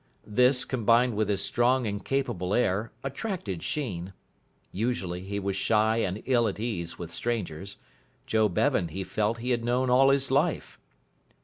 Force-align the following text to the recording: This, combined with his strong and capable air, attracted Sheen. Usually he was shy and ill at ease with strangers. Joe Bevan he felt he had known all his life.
This, 0.25 0.65
combined 0.65 1.15
with 1.15 1.29
his 1.29 1.43
strong 1.43 1.85
and 1.85 2.03
capable 2.03 2.55
air, 2.55 2.91
attracted 3.03 3.61
Sheen. 3.61 4.13
Usually 4.71 5.21
he 5.21 5.39
was 5.39 5.55
shy 5.55 5.97
and 5.97 6.23
ill 6.25 6.47
at 6.47 6.59
ease 6.59 6.97
with 6.97 7.13
strangers. 7.13 7.77
Joe 8.25 8.49
Bevan 8.49 8.87
he 8.87 9.03
felt 9.03 9.37
he 9.37 9.51
had 9.51 9.63
known 9.63 9.91
all 9.91 10.09
his 10.09 10.31
life. 10.31 10.79